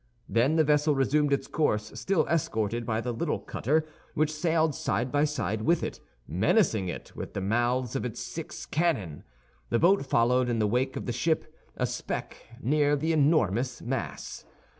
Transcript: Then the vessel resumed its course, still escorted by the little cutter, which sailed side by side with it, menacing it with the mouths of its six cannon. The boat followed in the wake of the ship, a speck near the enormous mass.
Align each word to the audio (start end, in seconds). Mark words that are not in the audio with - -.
Then 0.27 0.55
the 0.55 0.63
vessel 0.63 0.95
resumed 0.95 1.31
its 1.31 1.45
course, 1.45 1.91
still 1.93 2.25
escorted 2.25 2.87
by 2.87 3.01
the 3.01 3.11
little 3.11 3.37
cutter, 3.37 3.85
which 4.15 4.33
sailed 4.33 4.73
side 4.73 5.11
by 5.11 5.25
side 5.25 5.61
with 5.61 5.83
it, 5.83 5.99
menacing 6.27 6.89
it 6.89 7.15
with 7.15 7.35
the 7.35 7.39
mouths 7.39 7.95
of 7.95 8.03
its 8.03 8.19
six 8.19 8.65
cannon. 8.65 9.21
The 9.69 9.77
boat 9.77 10.03
followed 10.03 10.49
in 10.49 10.57
the 10.57 10.65
wake 10.65 10.95
of 10.95 11.05
the 11.05 11.13
ship, 11.13 11.53
a 11.77 11.85
speck 11.85 12.35
near 12.63 12.95
the 12.95 13.13
enormous 13.13 13.79
mass. 13.83 14.43